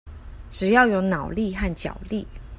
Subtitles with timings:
[0.49, 2.27] 只有腦力和腳力